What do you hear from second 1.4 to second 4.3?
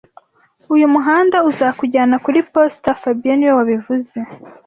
uzakujyana kuri posita fabien niwe wabivuze